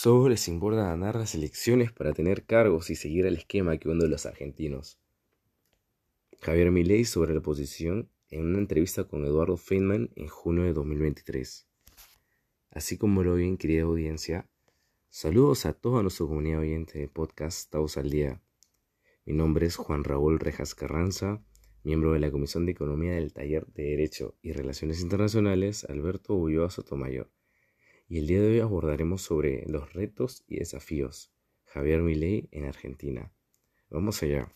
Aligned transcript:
Solo 0.00 0.28
les 0.28 0.46
importa 0.46 0.84
ganar 0.84 1.16
las 1.16 1.34
elecciones 1.34 1.90
para 1.90 2.12
tener 2.12 2.44
cargos 2.44 2.88
y 2.88 2.94
seguir 2.94 3.26
el 3.26 3.34
esquema 3.34 3.78
que 3.78 3.88
hunde 3.88 4.06
los 4.06 4.26
argentinos. 4.26 5.00
Javier 6.40 6.70
Milei 6.70 7.04
sobre 7.04 7.32
la 7.32 7.40
oposición 7.40 8.08
en 8.30 8.46
una 8.46 8.58
entrevista 8.58 9.08
con 9.08 9.24
Eduardo 9.24 9.56
Feynman 9.56 10.10
en 10.14 10.28
junio 10.28 10.62
de 10.62 10.72
2023. 10.72 11.66
Así 12.70 12.96
como 12.96 13.24
lo 13.24 13.34
ven, 13.34 13.56
querida 13.56 13.82
audiencia, 13.82 14.48
saludos 15.08 15.66
a 15.66 15.72
toda 15.72 16.02
nuestra 16.02 16.26
comunidad 16.26 16.60
oyente 16.60 17.00
de 17.00 17.08
podcast 17.08 17.68
Taos 17.68 17.96
al 17.96 18.08
Día. 18.08 18.40
Mi 19.24 19.32
nombre 19.32 19.66
es 19.66 19.74
Juan 19.74 20.04
Raúl 20.04 20.38
Rejas 20.38 20.76
Carranza, 20.76 21.42
miembro 21.82 22.12
de 22.12 22.20
la 22.20 22.30
Comisión 22.30 22.66
de 22.66 22.70
Economía 22.70 23.14
del 23.14 23.32
Taller 23.32 23.66
de 23.74 23.82
Derecho 23.82 24.36
y 24.42 24.52
Relaciones 24.52 25.00
Internacionales 25.00 25.84
Alberto 25.90 26.34
Ulloa 26.34 26.70
Sotomayor 26.70 27.32
y 28.08 28.18
el 28.18 28.26
día 28.26 28.40
de 28.40 28.48
hoy 28.48 28.60
abordaremos 28.60 29.22
sobre 29.22 29.64
los 29.66 29.92
retos 29.92 30.42
y 30.48 30.56
desafíos. 30.56 31.30
Javier 31.64 32.00
Milei 32.00 32.48
en 32.52 32.64
Argentina. 32.64 33.30
Vamos 33.90 34.22
allá. 34.22 34.50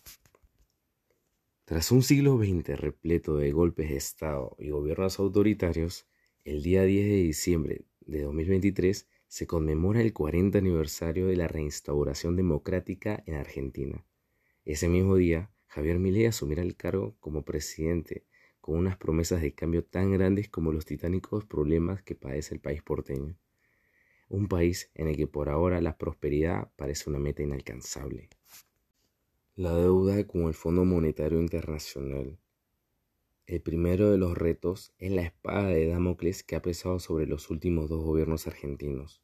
Tras 1.65 1.91
un 1.91 2.01
siglo 2.01 2.37
XX 2.37 2.79
repleto 2.79 3.37
de 3.37 3.51
golpes 3.51 3.89
de 3.89 3.97
Estado 3.97 4.55
y 4.59 4.71
gobiernos 4.71 5.19
autoritarios, 5.19 6.07
el 6.43 6.63
día 6.63 6.83
10 6.83 7.05
de 7.07 7.15
diciembre 7.17 7.85
de 8.01 8.23
2023 8.23 9.07
se 9.27 9.47
conmemora 9.47 10.01
el 10.01 10.13
40 10.13 10.57
aniversario 10.57 11.27
de 11.27 11.35
la 11.35 11.47
reinstauración 11.47 12.35
democrática 12.35 13.23
en 13.27 13.35
Argentina. 13.35 14.05
Ese 14.65 14.89
mismo 14.89 15.15
día, 15.15 15.51
Javier 15.67 15.99
Milei 15.99 16.25
asumirá 16.25 16.63
el 16.63 16.75
cargo 16.75 17.15
como 17.19 17.45
presidente 17.45 18.25
con 18.63 18.77
unas 18.77 18.97
promesas 18.97 19.43
de 19.43 19.53
cambio 19.53 19.83
tan 19.83 20.11
grandes 20.11 20.49
como 20.49 20.71
los 20.71 20.85
titánicos 20.85 21.45
problemas 21.45 22.01
que 22.01 22.15
padece 22.15 22.55
el 22.55 22.61
país 22.61 22.81
porteño 22.81 23.35
un 24.33 24.47
país 24.47 24.89
en 24.95 25.07
el 25.07 25.15
que 25.15 25.27
por 25.27 25.47
ahora 25.47 25.79
la 25.79 25.95
prosperidad 25.95 26.71
parece 26.75 27.07
una 27.07 27.19
meta 27.19 27.43
inalcanzable. 27.43 28.29
La 29.55 29.75
deuda 29.75 30.25
como 30.25 30.47
el 30.47 30.55
Fondo 30.55 30.85
Monetario 30.85 31.39
Internacional. 31.39 32.39
El 33.45 33.61
primero 33.61 34.09
de 34.09 34.17
los 34.17 34.35
retos 34.35 34.91
es 34.97 35.11
la 35.11 35.21
espada 35.21 35.67
de 35.67 35.87
Damocles 35.87 36.43
que 36.43 36.55
ha 36.55 36.63
pesado 36.63 36.97
sobre 36.97 37.27
los 37.27 37.51
últimos 37.51 37.89
dos 37.89 38.03
gobiernos 38.03 38.47
argentinos. 38.47 39.21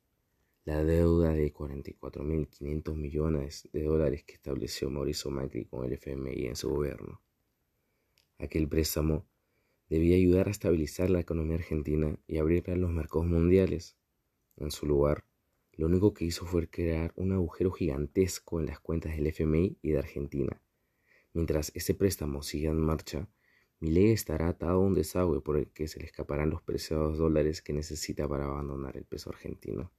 La 0.63 0.83
deuda 0.83 1.31
de 1.31 1.51
44.500 1.51 2.95
millones 2.95 3.67
de 3.73 3.83
dólares 3.83 4.23
que 4.23 4.33
estableció 4.33 4.91
Mauricio 4.91 5.31
Macri 5.31 5.65
con 5.65 5.85
el 5.85 5.93
FMI 5.93 6.45
en 6.45 6.55
su 6.55 6.69
gobierno. 6.69 7.19
Aquel 8.37 8.67
préstamo 8.67 9.25
debía 9.89 10.15
ayudar 10.15 10.47
a 10.47 10.51
estabilizar 10.51 11.09
la 11.09 11.19
economía 11.19 11.57
argentina 11.57 12.17
y 12.27 12.37
abrirla 12.37 12.75
a 12.75 12.77
los 12.77 12.91
mercados 12.91 13.27
mundiales 13.27 13.97
en 14.57 14.71
su 14.71 14.85
lugar, 14.85 15.25
lo 15.79 15.85
único 15.85 16.13
que 16.13 16.25
hizo 16.25 16.45
fue 16.45 16.69
crear 16.69 17.13
un 17.15 17.31
agujero 17.31 17.71
gigantesco 17.71 18.59
en 18.59 18.65
las 18.65 18.79
cuentas 18.79 19.15
del 19.15 19.27
FMI 19.27 19.77
y 19.81 19.91
de 19.91 19.97
Argentina. 19.97 20.61
Mientras 21.33 21.71
ese 21.73 21.93
préstamo 21.93 22.43
siga 22.43 22.69
en 22.69 22.81
marcha, 22.81 23.29
Milei 23.79 24.11
estará 24.11 24.49
atado 24.49 24.73
a 24.73 24.85
un 24.85 24.93
desagüe 24.93 25.39
por 25.39 25.55
el 25.55 25.71
que 25.71 25.87
se 25.87 25.99
le 25.99 26.05
escaparán 26.05 26.49
los 26.49 26.61
preciados 26.61 27.17
dólares 27.17 27.61
que 27.61 27.71
necesita 27.71 28.27
para 28.27 28.43
abandonar 28.43 28.97
el 28.97 29.05
peso 29.05 29.29
argentino, 29.29 29.93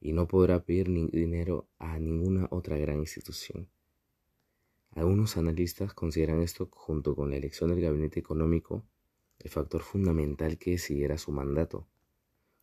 y 0.00 0.12
no 0.12 0.28
podrá 0.28 0.64
pedir 0.64 0.88
dinero 1.10 1.68
a 1.80 1.98
ninguna 1.98 2.46
otra 2.52 2.76
gran 2.76 3.00
institución. 3.00 3.68
Algunos 4.92 5.36
analistas 5.36 5.92
consideran 5.92 6.40
esto, 6.40 6.68
junto 6.70 7.16
con 7.16 7.30
la 7.30 7.36
elección 7.36 7.70
del 7.70 7.80
gabinete 7.80 8.20
económico, 8.20 8.86
el 9.40 9.50
factor 9.50 9.82
fundamental 9.82 10.58
que 10.58 10.72
decidirá 10.72 11.18
su 11.18 11.32
mandato. 11.32 11.86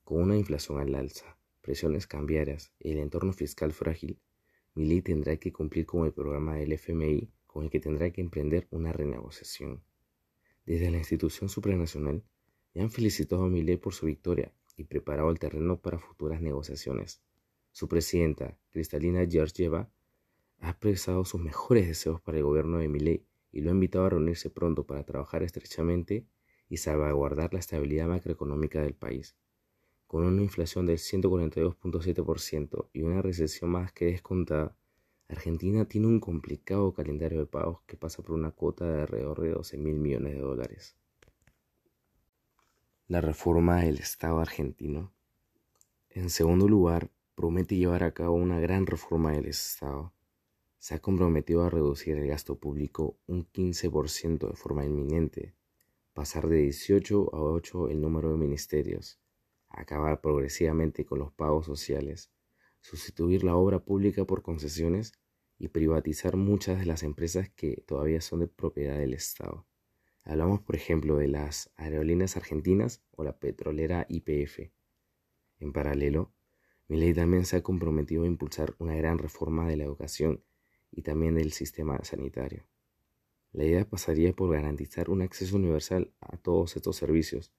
Con 0.04 0.22
una 0.22 0.38
inflación 0.38 0.80
al 0.80 0.96
alza, 0.96 1.38
presiones 1.62 2.08
cambiarias 2.08 2.72
y 2.80 2.92
el 2.92 3.00
entorno 3.00 3.34
fiscal 3.34 3.74
frágil, 3.74 4.20
Milei 4.76 5.02
tendrá 5.02 5.38
que 5.38 5.52
cumplir 5.52 5.86
con 5.88 6.06
el 6.06 6.14
programa 6.14 6.56
del 6.56 6.72
FMI 6.74 7.32
con 7.48 7.64
el 7.64 7.70
que 7.72 7.80
tendrá 7.80 8.12
que 8.12 8.22
emprender 8.22 8.68
una 8.70 8.94
renegociación. 8.94 9.82
Desde 10.66 10.92
la 10.92 11.00
institución 11.00 11.50
supranacional 11.50 12.24
ya 12.76 12.84
han 12.84 12.92
felicitado 12.92 13.46
a 13.46 13.50
Milei 13.50 13.78
por 13.78 13.94
su 13.94 14.06
victoria 14.06 14.54
y 14.76 14.84
preparado 14.84 15.32
el 15.32 15.40
terreno 15.40 15.82
para 15.82 15.98
futuras 15.98 16.42
negociaciones. 16.42 17.22
Su 17.72 17.88
presidenta, 17.88 18.56
Cristalina 18.70 19.26
Georgieva, 19.28 19.90
ha 20.60 20.70
expresado 20.70 21.26
sus 21.26 21.42
mejores 21.42 21.88
deseos 21.88 22.22
para 22.22 22.38
el 22.38 22.44
gobierno 22.44 22.78
de 22.78 22.88
Milei 22.88 23.26
y 23.52 23.62
lo 23.62 23.72
ha 23.72 23.74
invitado 23.74 24.06
a 24.06 24.10
reunirse 24.10 24.52
pronto 24.52 24.86
para 24.86 25.04
trabajar 25.04 25.42
estrechamente 25.42 26.28
y 26.70 26.78
salvaguardar 26.78 27.54
la 27.54 27.60
estabilidad 27.60 28.08
macroeconómica 28.08 28.82
del 28.82 28.94
país 28.94 29.36
con 30.08 30.24
una 30.24 30.42
inflación 30.42 30.86
del 30.86 30.98
142.7% 30.98 32.90
y 32.94 33.02
una 33.02 33.22
recesión 33.22 33.70
más 33.70 33.92
que 33.92 34.06
descontada, 34.06 34.76
Argentina 35.28 35.86
tiene 35.86 36.08
un 36.08 36.22
complicado 36.22 36.94
calendario 36.94 37.40
de 37.40 37.46
pagos 37.46 37.82
que 37.86 37.98
pasa 37.98 38.24
por 38.24 38.34
una 38.34 38.52
cuota 38.52 38.86
de 38.86 39.02
alrededor 39.02 39.42
de 39.42 39.50
12 39.52 39.78
mil 39.78 40.00
millones 40.00 40.36
de 40.36 40.40
dólares. 40.40 40.96
La 43.10 43.20
reforma 43.20 43.82
del 43.82 44.00
Estado 44.00 44.40
argentino. 44.40 45.12
En 46.10 46.30
segundo 46.30 46.70
lugar, 46.70 47.12
promete 47.36 47.76
llevar 47.76 48.04
a 48.04 48.14
cabo 48.14 48.36
una 48.36 48.60
gran 48.62 48.86
reforma 48.86 49.34
del 49.34 49.48
Estado. 49.48 50.14
Se 50.80 50.96
ha 50.96 51.00
comprometido 51.00 51.64
a 51.64 51.70
reducir 51.70 52.18
el 52.18 52.28
gasto 52.28 52.58
público 52.58 53.18
un 53.28 53.46
15% 53.52 54.50
de 54.50 54.56
forma 54.56 54.86
inminente, 54.86 55.54
pasar 56.18 56.48
de 56.48 56.64
18 56.64 57.36
a 57.36 57.40
8 57.40 57.90
el 57.90 58.02
número 58.02 58.32
de 58.32 58.38
ministerios, 58.38 59.20
acabar 59.70 60.20
progresivamente 60.20 61.06
con 61.06 61.20
los 61.20 61.32
pagos 61.32 61.68
sociales, 61.68 62.32
sustituir 62.82 63.44
la 63.44 63.56
obra 63.56 63.86
pública 63.86 64.26
por 64.26 64.42
concesiones 64.42 65.12
y 65.60 65.68
privatizar 65.68 66.36
muchas 66.36 66.80
de 66.80 66.88
las 66.88 67.04
empresas 67.04 67.52
que 67.52 67.84
todavía 67.86 68.20
son 68.20 68.40
de 68.40 68.48
propiedad 68.48 68.98
del 68.98 69.14
Estado. 69.14 69.68
Hablamos, 70.24 70.62
por 70.62 70.76
ejemplo, 70.76 71.18
de 71.18 71.28
las 71.28 71.72
aerolíneas 71.76 72.36
argentinas 72.36 73.04
o 73.12 73.24
la 73.24 73.38
petrolera 73.38 74.08
YPF. 74.10 74.72
En 75.60 75.72
paralelo, 75.72 76.34
ley 76.88 77.14
también 77.14 77.46
se 77.46 77.58
ha 77.58 77.62
comprometido 77.62 78.24
a 78.24 78.26
impulsar 78.26 78.74
una 78.80 78.96
gran 78.96 79.20
reforma 79.20 79.68
de 79.68 79.78
la 79.78 79.84
educación 79.84 80.44
y 80.90 81.04
también 81.04 81.36
del 81.36 81.52
sistema 81.52 82.04
sanitario. 82.04 82.66
La 83.58 83.66
idea 83.66 83.90
pasaría 83.90 84.34
por 84.34 84.52
garantizar 84.52 85.10
un 85.10 85.24
acceso 85.24 85.56
universal 85.56 86.14
a 86.22 86.38
todos 86.38 86.76
estos 86.76 86.96
servicios, 86.96 87.52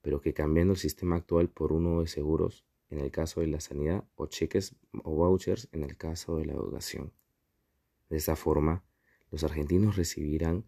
pero 0.00 0.20
que 0.20 0.32
cambiando 0.32 0.74
el 0.74 0.78
sistema 0.78 1.16
actual 1.16 1.48
por 1.48 1.72
uno 1.72 2.02
de 2.02 2.06
seguros 2.06 2.64
en 2.88 3.00
el 3.00 3.10
caso 3.10 3.40
de 3.40 3.48
la 3.48 3.58
sanidad 3.58 4.04
o 4.14 4.26
cheques 4.26 4.76
o 5.02 5.10
vouchers 5.16 5.68
en 5.72 5.82
el 5.82 5.96
caso 5.96 6.36
de 6.36 6.44
la 6.44 6.52
educación. 6.52 7.12
De 8.08 8.18
esa 8.18 8.36
forma, 8.36 8.84
los 9.32 9.42
argentinos 9.42 9.96
recibirán 9.96 10.66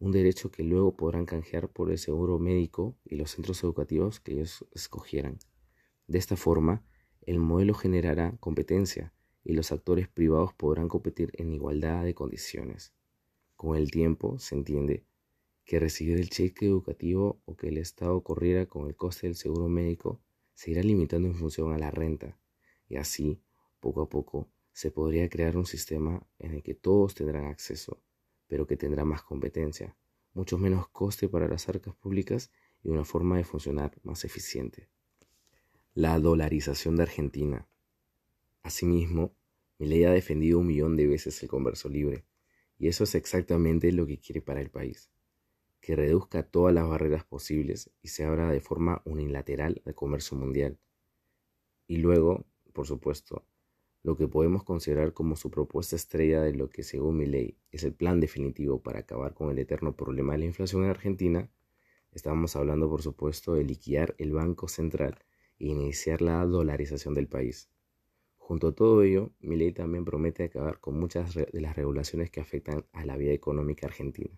un 0.00 0.10
derecho 0.10 0.50
que 0.50 0.64
luego 0.64 0.96
podrán 0.96 1.24
canjear 1.24 1.68
por 1.68 1.88
el 1.92 1.98
seguro 1.98 2.40
médico 2.40 2.96
y 3.04 3.14
los 3.14 3.30
centros 3.30 3.62
educativos 3.62 4.18
que 4.18 4.32
ellos 4.32 4.66
escogieran. 4.72 5.38
De 6.08 6.18
esta 6.18 6.34
forma, 6.36 6.82
el 7.22 7.38
modelo 7.38 7.74
generará 7.74 8.36
competencia 8.40 9.14
y 9.44 9.52
los 9.52 9.70
actores 9.70 10.08
privados 10.08 10.52
podrán 10.52 10.88
competir 10.88 11.30
en 11.34 11.52
igualdad 11.52 12.02
de 12.02 12.14
condiciones. 12.14 12.92
Con 13.60 13.76
el 13.76 13.90
tiempo, 13.90 14.38
se 14.38 14.54
entiende, 14.54 15.04
que 15.66 15.78
recibir 15.78 16.16
el 16.16 16.30
cheque 16.30 16.64
educativo 16.64 17.42
o 17.44 17.56
que 17.58 17.68
el 17.68 17.76
Estado 17.76 18.22
corriera 18.22 18.64
con 18.64 18.86
el 18.86 18.96
coste 18.96 19.26
del 19.26 19.36
seguro 19.36 19.68
médico 19.68 20.18
se 20.54 20.70
irá 20.70 20.82
limitando 20.82 21.28
en 21.28 21.34
función 21.34 21.74
a 21.74 21.78
la 21.78 21.90
renta 21.90 22.38
y 22.88 22.96
así, 22.96 23.42
poco 23.78 24.00
a 24.00 24.08
poco, 24.08 24.48
se 24.72 24.90
podría 24.90 25.28
crear 25.28 25.58
un 25.58 25.66
sistema 25.66 26.26
en 26.38 26.54
el 26.54 26.62
que 26.62 26.72
todos 26.72 27.14
tendrán 27.14 27.44
acceso, 27.44 28.00
pero 28.46 28.66
que 28.66 28.78
tendrá 28.78 29.04
más 29.04 29.22
competencia, 29.22 29.94
mucho 30.32 30.56
menos 30.56 30.88
coste 30.88 31.28
para 31.28 31.46
las 31.46 31.68
arcas 31.68 31.94
públicas 31.96 32.50
y 32.82 32.88
una 32.88 33.04
forma 33.04 33.36
de 33.36 33.44
funcionar 33.44 33.92
más 34.04 34.24
eficiente. 34.24 34.88
La 35.92 36.18
dolarización 36.18 36.96
de 36.96 37.02
Argentina. 37.02 37.68
Asimismo, 38.62 39.34
ley 39.76 40.04
ha 40.04 40.12
defendido 40.12 40.60
un 40.60 40.66
millón 40.66 40.96
de 40.96 41.06
veces 41.06 41.42
el 41.42 41.50
converso 41.50 41.90
libre, 41.90 42.24
y 42.80 42.88
eso 42.88 43.04
es 43.04 43.14
exactamente 43.14 43.92
lo 43.92 44.06
que 44.08 44.18
quiere 44.18 44.40
para 44.40 44.60
el 44.60 44.70
país 44.70 45.12
que 45.80 45.96
reduzca 45.96 46.42
todas 46.42 46.74
las 46.74 46.86
barreras 46.88 47.24
posibles 47.24 47.90
y 48.02 48.08
se 48.08 48.24
abra 48.24 48.50
de 48.50 48.60
forma 48.60 49.02
unilateral 49.04 49.80
al 49.86 49.94
comercio 49.94 50.36
mundial. 50.36 50.78
Y 51.86 51.96
luego, 51.96 52.44
por 52.72 52.86
supuesto, 52.86 53.44
lo 54.02 54.16
que 54.16 54.28
podemos 54.28 54.62
considerar 54.62 55.12
como 55.12 55.36
su 55.36 55.50
propuesta 55.50 55.96
estrella 55.96 56.42
de 56.42 56.54
lo 56.54 56.70
que 56.70 56.82
según 56.82 57.16
mi 57.16 57.26
ley 57.26 57.56
es 57.70 57.84
el 57.84 57.92
plan 57.92 58.20
definitivo 58.20 58.82
para 58.82 59.00
acabar 59.00 59.34
con 59.34 59.50
el 59.50 59.58
eterno 59.58 59.96
problema 59.96 60.32
de 60.32 60.40
la 60.40 60.44
inflación 60.46 60.84
en 60.84 60.90
Argentina, 60.90 61.50
estamos 62.12 62.56
hablando 62.56 62.88
por 62.88 63.02
supuesto 63.02 63.54
de 63.54 63.64
liquidar 63.64 64.14
el 64.18 64.32
Banco 64.32 64.68
Central 64.68 65.18
e 65.58 65.66
iniciar 65.66 66.22
la 66.22 66.44
dolarización 66.44 67.14
del 67.14 67.26
país. 67.26 67.68
Junto 68.50 68.66
a 68.66 68.72
todo 68.72 69.04
ello, 69.04 69.30
mi 69.38 69.54
ley 69.54 69.70
también 69.70 70.04
promete 70.04 70.42
acabar 70.42 70.80
con 70.80 70.98
muchas 70.98 71.36
de 71.36 71.60
las 71.60 71.76
regulaciones 71.76 72.32
que 72.32 72.40
afectan 72.40 72.84
a 72.90 73.04
la 73.04 73.16
vida 73.16 73.30
económica 73.30 73.86
argentina. 73.86 74.36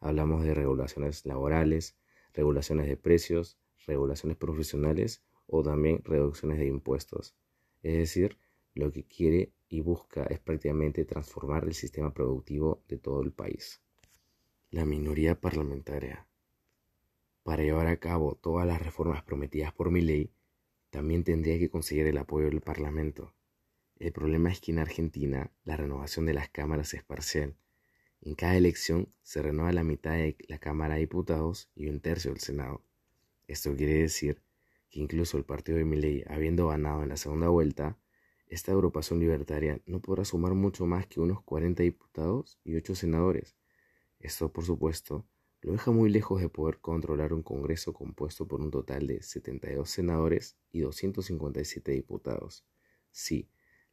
Hablamos 0.00 0.44
de 0.44 0.52
regulaciones 0.52 1.24
laborales, 1.24 1.96
regulaciones 2.34 2.88
de 2.88 2.98
precios, 2.98 3.56
regulaciones 3.86 4.36
profesionales 4.36 5.22
o 5.46 5.62
también 5.62 6.04
reducciones 6.04 6.58
de 6.58 6.66
impuestos. 6.66 7.34
Es 7.82 7.96
decir, 7.96 8.36
lo 8.74 8.92
que 8.92 9.04
quiere 9.04 9.54
y 9.70 9.80
busca 9.80 10.24
es 10.24 10.40
prácticamente 10.40 11.06
transformar 11.06 11.64
el 11.64 11.72
sistema 11.72 12.12
productivo 12.12 12.82
de 12.86 12.98
todo 12.98 13.22
el 13.22 13.32
país. 13.32 13.80
La 14.70 14.84
minoría 14.84 15.40
parlamentaria. 15.40 16.26
Para 17.44 17.62
llevar 17.62 17.86
a 17.86 17.96
cabo 17.96 18.34
todas 18.34 18.66
las 18.66 18.82
reformas 18.82 19.22
prometidas 19.22 19.72
por 19.72 19.90
mi 19.90 20.02
ley, 20.02 20.34
también 20.90 21.24
tendría 21.24 21.58
que 21.58 21.70
conseguir 21.70 22.06
el 22.08 22.18
apoyo 22.18 22.50
del 22.50 22.60
Parlamento. 22.60 23.32
El 23.98 24.12
problema 24.12 24.52
es 24.52 24.60
que 24.60 24.70
en 24.70 24.78
Argentina 24.78 25.50
la 25.64 25.76
renovación 25.76 26.24
de 26.24 26.32
las 26.32 26.48
cámaras 26.48 26.94
es 26.94 27.02
parcial. 27.02 27.56
En 28.20 28.36
cada 28.36 28.56
elección 28.56 29.12
se 29.22 29.42
renueva 29.42 29.72
la 29.72 29.82
mitad 29.82 30.12
de 30.12 30.36
la 30.46 30.58
Cámara 30.58 30.94
de 30.94 31.00
Diputados 31.00 31.68
y 31.74 31.88
un 31.88 31.98
tercio 31.98 32.30
del 32.30 32.40
Senado. 32.40 32.84
Esto 33.48 33.74
quiere 33.74 33.94
decir 33.94 34.40
que 34.88 35.00
incluso 35.00 35.36
el 35.36 35.44
partido 35.44 35.78
de 35.78 35.84
Milei, 35.84 36.22
habiendo 36.28 36.68
ganado 36.68 37.02
en 37.02 37.08
la 37.08 37.16
segunda 37.16 37.48
vuelta, 37.48 37.98
esta 38.46 38.70
agrupación 38.70 39.18
libertaria 39.18 39.80
no 39.84 40.00
podrá 40.00 40.24
sumar 40.24 40.54
mucho 40.54 40.86
más 40.86 41.08
que 41.08 41.18
unos 41.18 41.42
40 41.42 41.82
diputados 41.82 42.60
y 42.62 42.76
8 42.76 42.94
senadores. 42.94 43.56
Esto, 44.20 44.52
por 44.52 44.64
supuesto, 44.64 45.26
lo 45.60 45.72
deja 45.72 45.90
muy 45.90 46.08
lejos 46.08 46.40
de 46.40 46.48
poder 46.48 46.78
controlar 46.78 47.32
un 47.32 47.42
Congreso 47.42 47.92
compuesto 47.92 48.46
por 48.46 48.60
un 48.60 48.70
total 48.70 49.08
de 49.08 49.22
72 49.22 49.90
senadores 49.90 50.56
y 50.70 50.80
257 50.80 51.90
diputados. 51.90 52.64
Sí, 53.10 53.48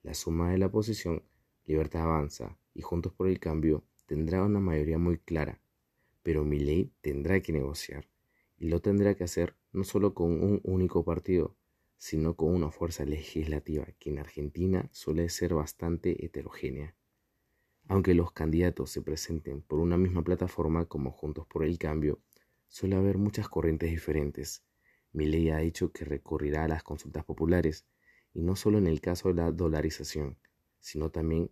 la 0.05 0.13
suma 0.13 0.51
de 0.51 0.59
la 0.59 0.67
oposición, 0.67 1.23
Libertad 1.65 2.03
Avanza 2.03 2.59
y 2.75 2.83
Juntos 2.83 3.11
por 3.11 3.27
el 3.27 3.39
Cambio 3.39 3.83
tendrá 4.05 4.43
una 4.43 4.59
mayoría 4.59 4.99
muy 4.99 5.17
clara, 5.17 5.59
pero 6.21 6.45
mi 6.45 6.59
ley 6.59 6.91
tendrá 7.01 7.41
que 7.41 7.51
negociar 7.51 8.07
y 8.55 8.67
lo 8.67 8.81
tendrá 8.81 9.15
que 9.15 9.23
hacer 9.23 9.55
no 9.71 9.83
solo 9.83 10.13
con 10.13 10.43
un 10.43 10.61
único 10.63 11.03
partido, 11.03 11.55
sino 11.97 12.35
con 12.35 12.53
una 12.53 12.69
fuerza 12.69 13.03
legislativa 13.03 13.87
que 13.97 14.11
en 14.11 14.19
Argentina 14.19 14.87
suele 14.91 15.27
ser 15.29 15.55
bastante 15.55 16.23
heterogénea. 16.23 16.95
Aunque 17.87 18.13
los 18.13 18.31
candidatos 18.31 18.91
se 18.91 19.01
presenten 19.01 19.63
por 19.63 19.79
una 19.79 19.97
misma 19.97 20.23
plataforma 20.23 20.85
como 20.85 21.09
Juntos 21.09 21.47
por 21.47 21.63
el 21.63 21.79
Cambio, 21.79 22.19
suele 22.67 22.95
haber 22.95 23.17
muchas 23.17 23.49
corrientes 23.49 23.89
diferentes. 23.89 24.63
Mi 25.13 25.25
ley 25.25 25.49
ha 25.49 25.57
dicho 25.57 25.91
que 25.91 26.05
recurrirá 26.05 26.65
a 26.65 26.67
las 26.67 26.83
consultas 26.83 27.25
populares, 27.25 27.87
y 28.35 28.41
no 28.41 28.55
solo 28.55 28.77
en 28.77 28.85
el 28.85 29.01
caso 29.01 29.29
de 29.29 29.35
la 29.35 29.51
dolarización, 29.51 30.37
sino 30.79 31.09
también 31.09 31.49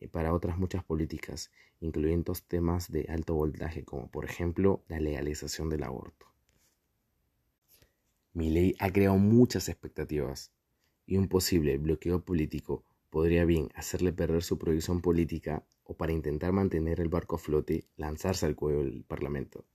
eh, 0.00 0.08
para 0.08 0.32
otras 0.32 0.58
muchas 0.58 0.82
políticas, 0.82 1.52
incluyendo 1.78 2.32
temas 2.48 2.90
de 2.90 3.06
alto 3.08 3.34
voltaje, 3.34 3.84
como 3.84 4.10
por 4.10 4.24
ejemplo 4.24 4.82
la 4.88 4.98
legalización 4.98 5.68
del 5.68 5.84
aborto. 5.84 6.26
Mi 8.32 8.48
ley 8.50 8.74
ha 8.78 8.90
creado 8.90 9.18
muchas 9.18 9.68
expectativas, 9.68 10.50
y 11.04 11.18
un 11.18 11.28
posible 11.28 11.76
bloqueo 11.76 12.24
político 12.24 12.84
podría 13.10 13.44
bien 13.44 13.68
hacerle 13.74 14.12
perder 14.12 14.42
su 14.42 14.56
proyección 14.56 15.02
política 15.02 15.66
o 15.84 15.96
para 15.96 16.12
intentar 16.12 16.52
mantener 16.52 17.00
el 17.00 17.10
barco 17.10 17.36
a 17.36 17.38
flote 17.38 17.84
lanzarse 17.96 18.46
al 18.46 18.56
cuello 18.56 18.84
del 18.84 19.04
Parlamento. 19.04 19.66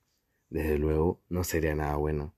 Desde 0.49 0.79
luego, 0.79 1.21
no 1.29 1.43
sería 1.43 1.75
nada 1.75 1.97
bueno. 1.97 2.33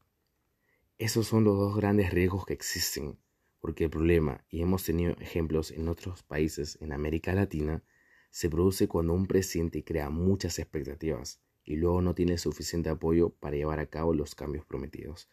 Esos 0.98 1.27
son 1.27 1.45
los 1.45 1.57
dos 1.57 1.77
grandes 1.77 2.12
riesgos 2.12 2.45
que 2.45 2.54
existen 2.54 3.18
porque 3.59 3.85
el 3.85 3.89
problema, 3.89 4.45
y 4.50 4.61
hemos 4.61 4.83
tenido 4.83 5.15
ejemplos 5.19 5.71
en 5.71 5.88
otros 5.89 6.23
países 6.23 6.77
en 6.81 6.94
América 6.94 7.33
Latina, 7.33 7.83
se 8.31 8.50
produce 8.50 8.88
cuando 8.88 9.13
un 9.13 9.25
presidente 9.25 9.83
crea 9.83 10.09
muchas 10.09 10.59
expectativas 10.59 11.41
y 11.63 11.75
luego 11.75 12.01
no 12.01 12.15
tiene 12.15 12.38
suficiente 12.38 12.89
apoyo 12.89 13.31
para 13.31 13.57
llevar 13.57 13.79
a 13.79 13.88
cabo 13.88 14.13
los 14.13 14.35
cambios 14.35 14.65
prometidos. 14.65 15.29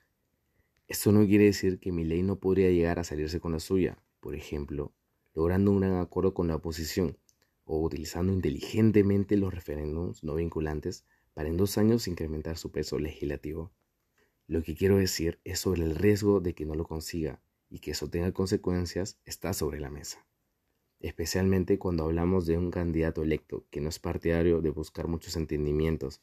Esto 0.89 1.13
no 1.13 1.27
quiere 1.27 1.45
decir 1.45 1.79
que 1.79 1.93
mi 1.93 2.05
ley 2.05 2.23
no 2.23 2.39
podría 2.39 2.71
llegar 2.71 2.99
a 2.99 3.05
salirse 3.05 3.41
con 3.41 3.53
la 3.53 3.61
suya, 3.61 3.99
por 4.21 4.35
ejemplo, 4.35 4.93
logrando 5.35 5.71
un 5.71 5.81
gran 5.81 5.97
acuerdo 5.97 6.35
con 6.35 6.49
la 6.49 6.57
oposición 6.57 7.19
o 7.65 7.81
utilizando 7.83 8.33
inteligentemente 8.33 9.37
los 9.37 9.53
referéndums 9.53 10.23
no 10.23 10.35
vinculantes 10.35 11.05
para 11.35 11.49
en 11.49 11.57
dos 11.57 11.77
años 11.79 12.09
incrementar 12.09 12.57
su 12.57 12.71
peso 12.71 12.99
legislativo. 12.99 13.73
Lo 14.47 14.63
que 14.63 14.75
quiero 14.75 14.97
decir 14.97 15.41
es 15.45 15.59
sobre 15.59 15.83
el 15.83 15.97
riesgo 15.97 16.41
de 16.41 16.55
que 16.55 16.65
no 16.65 16.75
lo 16.75 16.85
consiga 16.85 17.43
y 17.77 17.79
que 17.79 17.91
eso 17.91 18.09
tenga 18.09 18.33
consecuencias 18.33 19.19
está 19.27 19.53
sobre 19.53 19.81
la 19.81 19.91
mesa. 19.91 20.27
Especialmente 20.99 21.79
cuando 21.79 22.05
hablamos 22.05 22.47
de 22.47 22.57
un 22.57 22.71
candidato 22.71 23.23
electo 23.23 23.67
que 23.69 23.83
no 23.83 23.91
es 23.91 23.99
partidario 23.99 24.63
de 24.63 24.71
buscar 24.71 25.09
muchos 25.09 25.37
entendimientos, 25.37 26.23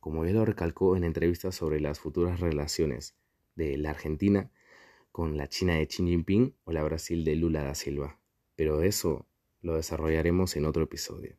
como 0.00 0.24
él 0.24 0.32
lo 0.32 0.46
recalcó 0.46 0.96
en 0.96 1.04
entrevistas 1.04 1.56
sobre 1.56 1.78
las 1.78 2.00
futuras 2.00 2.40
relaciones 2.40 3.16
de 3.54 3.76
la 3.76 3.90
Argentina 3.90 4.50
con 5.12 5.36
la 5.36 5.46
China 5.46 5.74
de 5.74 5.86
Xi 5.86 6.06
Jinping 6.06 6.54
o 6.64 6.72
la 6.72 6.82
Brasil 6.82 7.22
de 7.22 7.36
Lula 7.36 7.62
da 7.62 7.74
Silva. 7.74 8.18
Pero 8.56 8.82
eso 8.82 9.26
lo 9.60 9.74
desarrollaremos 9.74 10.56
en 10.56 10.64
otro 10.64 10.84
episodio. 10.84 11.36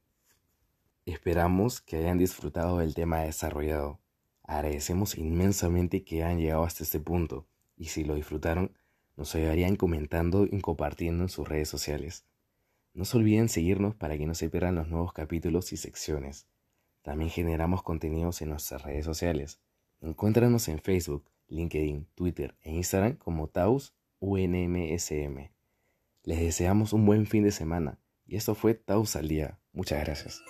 Esperamos 1.06 1.81
que 1.81 1.97
hayan 1.97 2.19
disfrutado 2.19 2.77
del 2.77 2.94
tema 2.94 3.21
desarrollado. 3.21 4.00
Agradecemos 4.44 5.18
inmensamente 5.18 6.03
que 6.03 6.23
hayan 6.23 6.38
llegado 6.38 6.65
hasta 6.65 6.83
este 6.83 7.00
punto 7.00 7.47
y 7.75 7.85
si 7.85 8.03
lo 8.03 8.13
disfrutaron, 8.13 8.77
nos 9.17 9.33
ayudarían 9.35 9.75
comentando 9.75 10.45
y 10.45 10.59
compartiendo 10.62 11.23
en 11.23 11.29
sus 11.29 11.47
redes 11.47 11.69
sociales. 11.69 12.25
No 12.94 13.06
se 13.06 13.17
olviden 13.17 13.50
seguirnos 13.50 13.95
para 13.95 14.17
que 14.17 14.25
no 14.25 14.35
se 14.35 14.50
pierdan 14.50 14.75
los 14.75 14.88
nuevos 14.88 15.13
capítulos 15.13 15.73
y 15.73 15.77
secciones. 15.77 16.47
También 17.01 17.29
generamos 17.29 17.83
contenidos 17.83 18.41
en 18.41 18.50
nuestras 18.50 18.83
redes 18.83 19.06
sociales. 19.06 19.59
Encuéntranos 20.01 20.67
en 20.67 20.79
Facebook, 20.79 21.29
LinkedIn, 21.47 22.07
Twitter 22.15 22.56
e 22.62 22.71
Instagram 22.71 23.17
como 23.17 23.47
Taus 23.47 23.94
UNMSM. 24.19 25.51
Les 26.23 26.39
deseamos 26.39 26.94
un 26.94 27.06
buen 27.06 27.27
fin 27.27 27.44
de 27.44 27.51
semana 27.51 28.00
y 28.25 28.38
esto 28.38 28.56
fue 28.56 28.73
Taus 28.73 29.15
al 29.15 29.27
día. 29.27 29.59
Muchas 29.73 30.03
gracias. 30.03 30.41